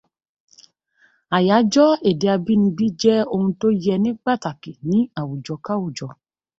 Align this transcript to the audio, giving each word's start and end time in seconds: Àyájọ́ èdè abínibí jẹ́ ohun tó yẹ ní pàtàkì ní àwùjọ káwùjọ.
Àyájọ́ 1.37 1.89
èdè 2.09 2.27
abínibí 2.35 2.85
jẹ́ 3.01 3.27
ohun 3.33 3.49
tó 3.59 3.67
yẹ 3.83 3.95
ní 4.03 4.11
pàtàkì 4.23 4.71
ní 4.89 4.99
àwùjọ 5.19 5.55
káwùjọ. 5.65 6.07